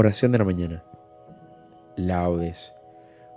[0.00, 0.82] Oración de la mañana.
[1.94, 2.72] Laudes.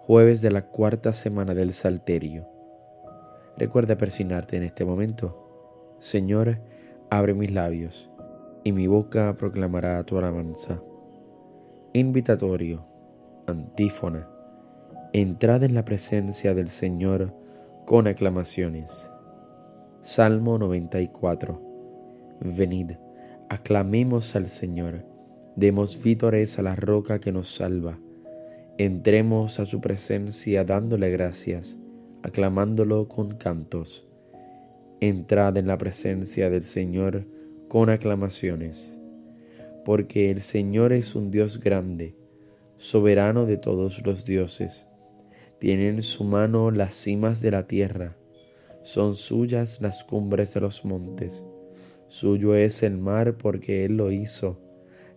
[0.08, 2.48] Jueves de la cuarta semana del Salterio.
[3.58, 5.98] Recuerda persignarte en este momento.
[6.00, 6.60] Señor,
[7.10, 8.10] abre mis labios,
[8.64, 10.82] y mi boca proclamará tu alabanza.
[11.92, 12.86] Invitatorio.
[13.46, 14.30] Antífona.
[15.12, 17.34] Entrad en la presencia del Señor
[17.86, 19.12] con aclamaciones.
[20.02, 21.62] Salmo 94.
[22.40, 22.92] Venid,
[23.50, 25.12] aclamemos al Señor
[25.56, 28.00] Demos vítores a la roca que nos salva.
[28.80, 31.78] Entremos a su presencia dándole gracias,
[32.24, 34.08] aclamándolo con cantos.
[35.00, 37.28] Entrad en la presencia del Señor
[37.68, 38.98] con aclamaciones,
[39.86, 42.16] porque el Señor es un Dios grande,
[42.78, 44.88] soberano de todos los dioses.
[45.60, 48.18] Tiene en su mano las cimas de la tierra,
[48.82, 51.44] son suyas las cumbres de los montes.
[52.08, 54.63] Suyo es el mar porque Él lo hizo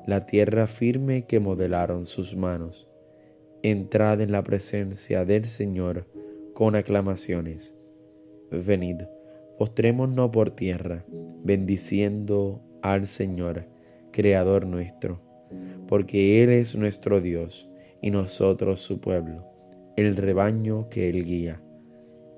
[0.06, 2.88] la tierra firme que modelaron sus manos.
[3.62, 6.06] Entrad en la presencia del Señor
[6.54, 7.74] con aclamaciones.
[8.52, 9.02] Venid,
[9.58, 11.04] postrémonos por tierra,
[11.42, 13.66] bendiciendo al Señor,
[14.12, 15.20] Creador nuestro,
[15.88, 17.68] porque Él es nuestro Dios
[18.00, 19.44] y nosotros su pueblo,
[19.96, 21.60] el rebaño que Él guía.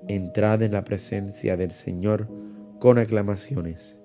[0.07, 2.27] Entrad en la presencia del Señor
[2.79, 3.98] con aclamaciones.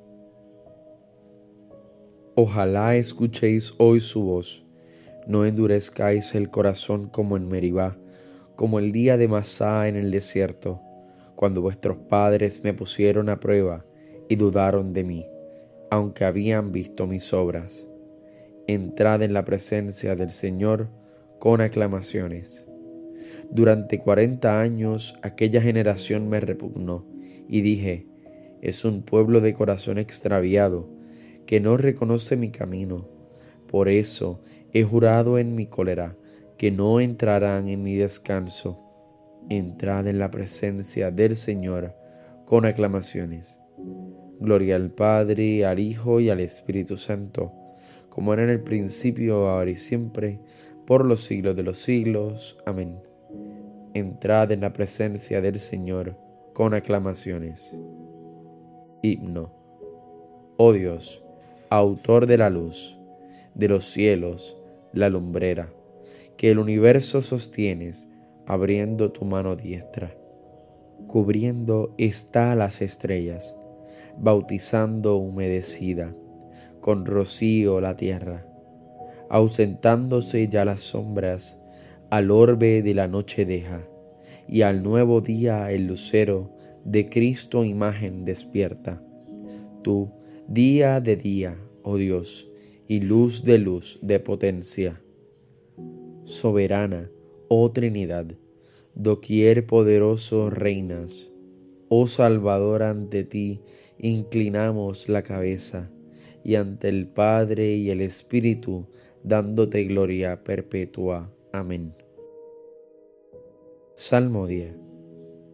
[2.37, 4.65] Ojalá escuchéis hoy su voz,
[5.29, 7.97] no endurezcáis el corazón como en Meribá,
[8.57, 10.81] como el día de Masá en el desierto,
[11.37, 13.85] cuando vuestros padres me pusieron a prueba
[14.29, 15.27] y dudaron de mí,
[15.93, 17.87] aunque habían visto mis obras.
[18.67, 20.89] Entrad en la presencia del Señor
[21.39, 22.65] con aclamaciones.
[23.53, 27.07] Durante cuarenta años aquella generación me repugnó,
[27.49, 28.09] y dije,
[28.61, 30.94] es un pueblo de corazón extraviado,
[31.47, 33.09] que no reconoce mi camino.
[33.69, 34.41] Por eso
[34.73, 36.17] he jurado en mi cólera
[36.59, 38.81] que no entrarán en mi descanso.
[39.51, 41.95] Entrad en la presencia del Señor
[42.45, 43.61] con aclamaciones.
[44.41, 47.53] Gloria al Padre, al Hijo y al Espíritu Santo,
[48.09, 50.41] como era en el principio, ahora y siempre,
[50.87, 52.59] por los siglos de los siglos.
[52.67, 52.99] Amén.
[53.95, 56.17] Entrad en la presencia del Señor
[56.53, 57.77] con aclamaciones.
[59.03, 59.53] Himno.
[60.57, 61.24] Oh Dios,
[61.79, 62.97] autor de la luz,
[63.55, 64.57] de los cielos,
[64.93, 65.73] la lumbrera,
[66.37, 68.09] que el universo sostienes
[68.47, 70.17] abriendo tu mano diestra,
[71.09, 73.57] cubriendo está las estrellas,
[74.19, 76.15] bautizando humedecida
[76.81, 78.47] con rocío la tierra,
[79.29, 81.61] ausentándose ya las sombras,
[82.11, 83.81] al orbe de la noche deja,
[84.47, 89.03] y al nuevo día el lucero de Cristo imagen despierta.
[89.83, 90.11] Tú,
[90.47, 92.51] día de día, oh Dios,
[92.89, 95.01] y luz de luz de potencia.
[96.25, 97.11] Soberana,
[97.49, 98.27] oh Trinidad,
[98.95, 101.31] doquier poderoso reinas,
[101.89, 103.61] oh Salvador ante ti
[103.99, 105.91] inclinamos la cabeza,
[106.43, 108.87] y ante el Padre y el Espíritu
[109.23, 111.33] dándote gloria perpetua.
[111.53, 111.95] Amén.
[113.95, 114.75] Salmo 10.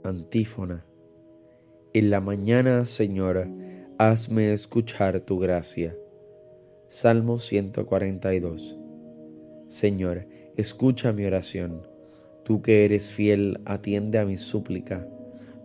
[0.05, 0.87] Antífona.
[1.93, 3.49] En la mañana, Señor,
[3.99, 5.97] hazme escuchar tu gracia
[6.93, 8.77] Salmo 142.
[9.69, 11.87] Señor, escucha mi oración.
[12.43, 15.07] Tú que eres fiel, atiende a mi súplica.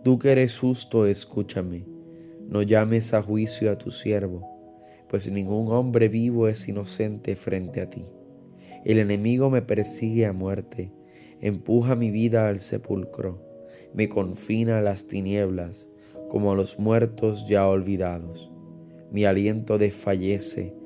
[0.04, 1.84] Tú que eres justo, escúchame.
[2.48, 4.48] No llames a juicio a tu siervo,
[5.08, 8.04] pues ningún hombre vivo es inocente frente a ti.
[8.84, 10.92] El enemigo me persigue a muerte,
[11.40, 13.42] empuja mi vida al sepulcro,
[13.94, 15.88] me confina a las tinieblas,
[16.28, 18.52] como a los muertos ya olvidados.
[19.10, 20.85] Mi aliento desfallece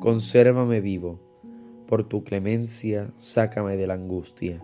[0.00, 1.20] consérvame vivo,
[1.86, 4.62] por tu clemencia sácame de la angustia.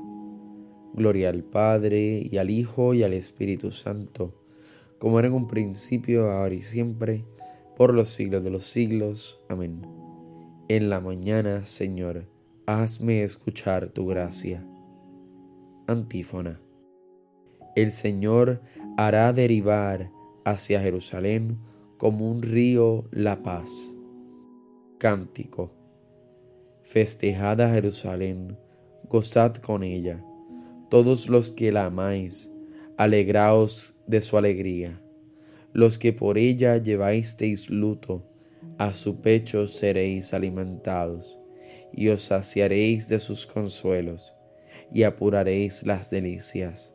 [0.93, 4.35] Gloria al Padre, y al Hijo, y al Espíritu Santo,
[4.99, 7.25] como era en un principio, ahora y siempre,
[7.77, 9.41] por los siglos de los siglos.
[9.49, 9.83] Amén.
[10.69, 12.27] En la mañana, Señor,
[12.67, 14.65] hazme escuchar tu gracia.
[15.87, 16.61] Antífona.
[17.75, 18.63] El Señor
[18.97, 20.11] hará derivar
[20.45, 21.59] hacia Jerusalén
[21.97, 23.94] como un río la paz.
[25.05, 25.71] Cántico.
[26.83, 28.57] Festejad a Jerusalén,
[29.07, 30.25] gozad con ella
[30.89, 32.51] todos los que la amáis,
[32.97, 35.03] alegraos de su alegría.
[35.75, 38.25] Los que por ella lleváisteis luto,
[38.79, 41.39] a su pecho seréis alimentados,
[41.93, 44.33] y os saciaréis de sus consuelos,
[44.91, 46.95] y apuraréis las delicias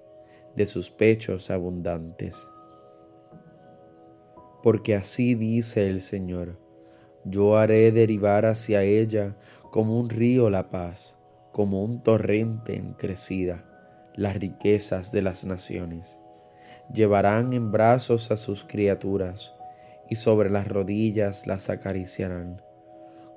[0.55, 2.49] de sus pechos abundantes.
[4.63, 6.68] Porque así dice el Señor,
[7.29, 9.35] yo haré derivar hacia ella
[9.71, 11.17] como un río la paz,
[11.51, 13.65] como un torrente en crecida
[14.15, 16.19] las riquezas de las naciones.
[16.93, 19.53] Llevarán en brazos a sus criaturas
[20.09, 22.61] y sobre las rodillas las acariciarán,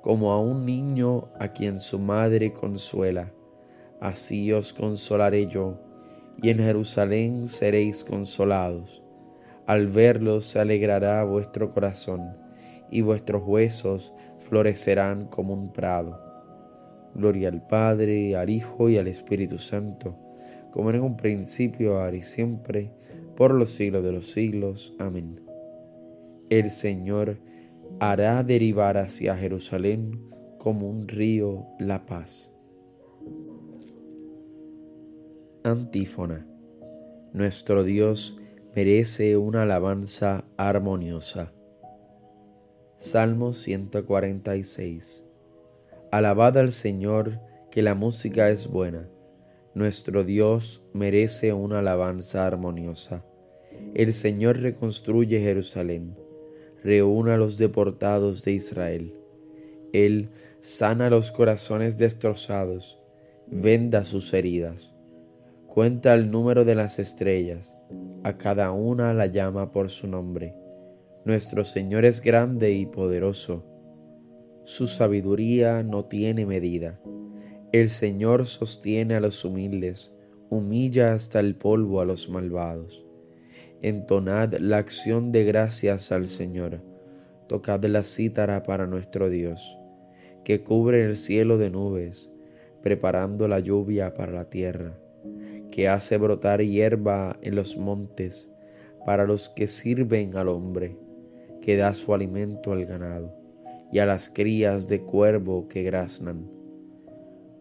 [0.01, 3.31] como a un niño a quien su madre consuela.
[4.01, 5.79] Así os consolaré yo,
[6.41, 9.03] y en Jerusalén seréis consolados.
[9.67, 12.35] Al verlos se alegrará vuestro corazón,
[12.93, 16.19] y vuestros huesos florecerán como un prado.
[17.15, 20.23] Gloria al Padre, al Hijo y al Espíritu Santo
[20.73, 22.91] como en un principio, ahora y siempre,
[23.37, 24.95] por los siglos de los siglos.
[24.97, 25.39] Amén.
[26.49, 27.37] El Señor
[27.99, 30.19] hará derivar hacia Jerusalén
[30.57, 32.51] como un río la paz.
[35.63, 36.47] Antífona.
[37.33, 38.39] Nuestro Dios
[38.75, 41.52] merece una alabanza armoniosa.
[43.03, 45.25] Salmo 146.
[46.09, 49.09] Alabad al Señor, que la música es buena
[49.73, 53.25] nuestro Dios merece una alabanza armoniosa.
[53.93, 56.15] El Señor reconstruye Jerusalén,
[56.81, 59.13] reúna a los deportados de Israel.
[59.91, 60.29] Él
[60.61, 63.01] sana los corazones destrozados,
[63.47, 64.93] venda sus heridas.
[65.67, 67.75] Cuenta el número de las estrellas,
[68.23, 70.62] a cada una la llama por su nombre.
[71.25, 73.63] Nuestro Señor es grande y poderoso.
[74.65, 76.99] Su sabiduría no tiene medida.
[77.71, 80.11] El Señor sostiene a los humildes,
[80.49, 83.05] humilla hasta el polvo a los malvados.
[83.81, 86.81] Entonad la acción de gracias al Señor,
[87.47, 89.77] tocad la cítara para nuestro Dios,
[90.43, 92.29] que cubre el cielo de nubes,
[92.81, 94.99] preparando la lluvia para la tierra,
[95.71, 98.53] que hace brotar hierba en los montes
[99.05, 100.97] para los que sirven al hombre,
[101.63, 103.33] que da su alimento al ganado
[103.91, 106.53] y a las crías de cuervo que graznan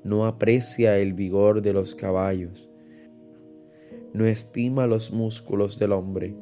[0.04, 2.68] no aprecia el vigor de los caballos,
[4.12, 6.34] no estima los músculos del hombre.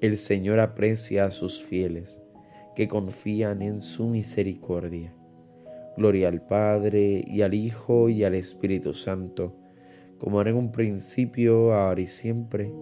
[0.00, 2.20] El Señor aprecia a sus fieles,
[2.74, 5.14] que confían en su misericordia.
[5.96, 9.56] Gloria al Padre y al Hijo y al Espíritu Santo,
[10.18, 12.72] como era en un principio, ahora y siempre,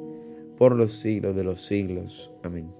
[0.56, 2.32] por los siglos de los siglos.
[2.42, 2.79] Amén.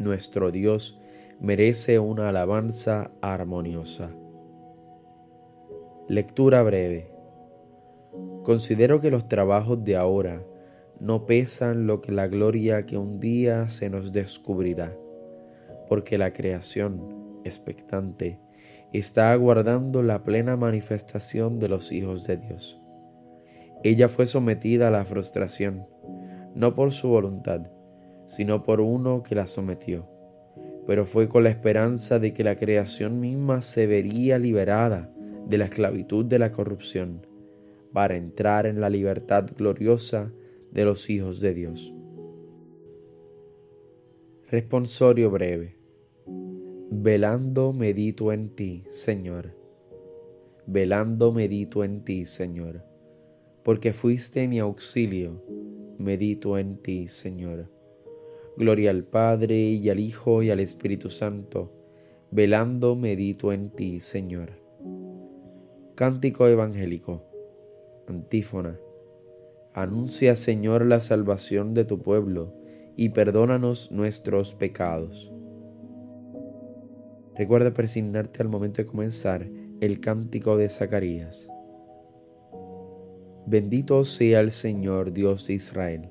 [0.00, 0.98] Nuestro Dios
[1.40, 4.10] merece una alabanza armoniosa.
[6.08, 7.12] Lectura breve.
[8.42, 10.42] Considero que los trabajos de ahora
[11.00, 14.96] no pesan lo que la gloria que un día se nos descubrirá,
[15.86, 18.40] porque la creación, expectante,
[18.94, 22.80] está aguardando la plena manifestación de los hijos de Dios.
[23.84, 25.86] Ella fue sometida a la frustración,
[26.54, 27.66] no por su voluntad,
[28.30, 30.08] sino por uno que la sometió,
[30.86, 35.12] pero fue con la esperanza de que la creación misma se vería liberada
[35.48, 37.26] de la esclavitud de la corrupción
[37.92, 40.32] para entrar en la libertad gloriosa
[40.70, 41.92] de los hijos de Dios.
[44.48, 45.76] Responsorio breve.
[46.88, 49.56] Velando medito en ti, Señor.
[50.66, 52.84] Velando medito en ti, Señor.
[53.64, 55.44] Porque fuiste mi auxilio,
[55.98, 57.79] medito en ti, Señor.
[58.56, 61.72] Gloria al Padre y al Hijo y al Espíritu Santo.
[62.30, 64.50] Velando medito en ti, Señor.
[65.94, 67.24] Cántico evangélico.
[68.06, 68.78] Antífona.
[69.72, 72.54] Anuncia, Señor, la salvación de tu pueblo
[72.96, 75.32] y perdónanos nuestros pecados.
[77.36, 79.48] Recuerda persignarte al momento de comenzar
[79.80, 81.48] el cántico de Zacarías.
[83.46, 86.10] Bendito sea el Señor Dios de Israel,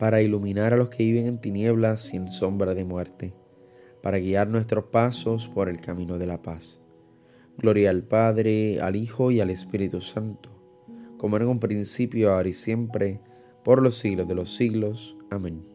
[0.00, 3.34] para iluminar a los que viven en tinieblas y en sombra de muerte,
[4.02, 6.80] para guiar nuestros pasos por el camino de la paz.
[7.58, 10.48] Gloria al Padre, al Hijo y al Espíritu Santo,
[11.18, 13.20] como en un principio, ahora y siempre,
[13.62, 15.18] por los siglos de los siglos.
[15.30, 15.66] Amén.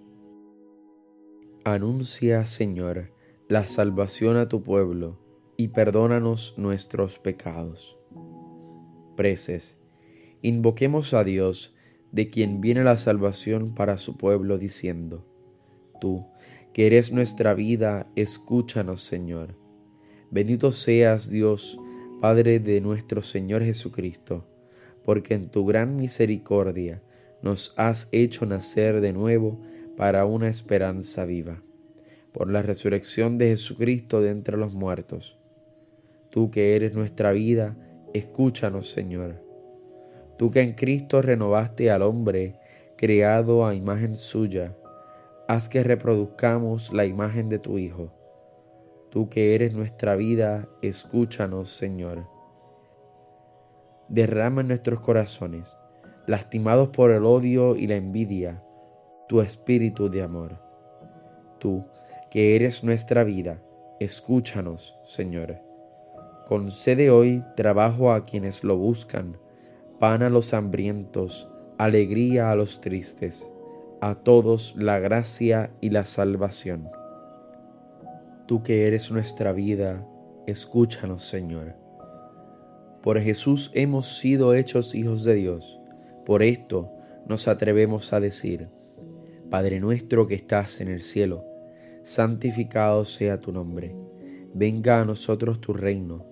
[1.64, 3.12] Anuncia, Señor,
[3.48, 5.20] la salvación a tu pueblo,
[5.56, 7.96] y perdónanos nuestros pecados.
[9.16, 9.78] Preces.
[10.42, 11.75] Invoquemos a Dios,
[12.16, 15.26] de quien viene la salvación para su pueblo, diciendo,
[16.00, 16.26] Tú,
[16.72, 19.58] que eres nuestra vida, escúchanos, Señor.
[20.32, 21.78] Bendito seas Dios,
[22.22, 24.48] Padre de nuestro Señor Jesucristo,
[25.04, 27.04] porque en tu gran misericordia
[27.42, 29.62] nos has hecho nacer de nuevo
[29.98, 31.64] para una esperanza viva,
[32.32, 35.38] por la resurrección de Jesucristo de entre los muertos.
[36.30, 37.76] Tú que eres nuestra vida,
[38.14, 39.45] escúchanos, Señor.
[40.38, 42.60] Tú que en Cristo renovaste al hombre,
[42.98, 44.76] creado a imagen suya,
[45.48, 48.12] haz que reproduzcamos la imagen de tu Hijo
[49.16, 52.28] Tú que eres nuestra vida, escúchanos, Señor.
[54.10, 55.78] Derrama en nuestros corazones,
[56.28, 58.62] lastimados por el odio y la envidia,
[59.30, 60.60] tu espíritu de amor.
[61.60, 61.86] Tú,
[62.30, 63.62] que eres nuestra vida,
[64.02, 65.62] escúchanos, Señor.
[66.46, 69.38] Concede hoy trabajo a quienes lo buscan,
[70.00, 71.48] pan a los hambrientos,
[71.78, 73.50] alegría a los tristes,
[74.02, 76.90] a todos la gracia y la salvación.
[78.46, 80.06] Tú que eres nuestra vida,
[80.48, 81.76] escúchanos, Señor.
[83.02, 85.80] Por Jesús hemos sido hechos hijos de Dios.
[86.26, 86.92] Por esto
[87.28, 88.68] nos atrevemos a decir,
[89.50, 91.46] Padre nuestro que estás en el cielo,
[92.04, 93.96] santificado sea tu nombre.
[94.54, 96.26] Venga a nosotros tu reino.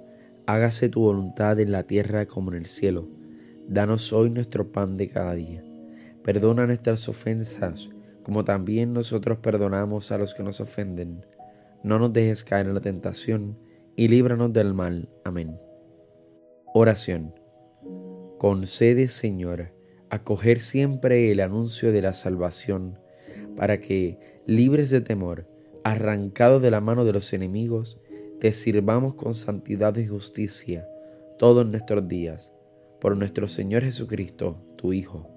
[0.45, 3.07] Hágase tu voluntad en la tierra como en el cielo.
[3.67, 5.63] Danos hoy nuestro pan de cada día.
[6.23, 7.89] Perdona nuestras ofensas,
[8.23, 11.25] como también nosotros perdonamos a los que nos ofenden
[11.83, 13.57] no nos dejes caer en la tentación,
[13.95, 15.09] y líbranos del mal.
[15.25, 15.59] Amén.
[16.73, 17.35] Oración.
[18.39, 19.73] Concede, Señor,
[20.09, 22.99] acoger siempre el anuncio de la salvación,
[23.57, 25.45] para que, libres de temor,
[25.83, 27.99] arrancados de la mano de los enemigos,
[28.39, 30.87] te sirvamos con santidad y justicia
[31.37, 32.53] todos nuestros días,
[33.03, 35.29] por nuestro Señor Jesucristo, tu Hijo.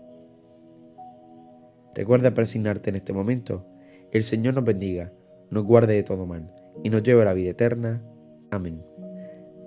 [1.97, 3.67] Recuerda persignarte en este momento.
[4.13, 5.13] El Señor nos bendiga
[5.51, 8.03] nos guarde de todo mal y nos lleve a la vida eterna.
[8.51, 8.85] Amén.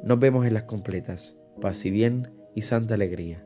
[0.03, 1.37] Nos vemos en las completas.
[1.59, 3.45] Paz y bien y santa alegría.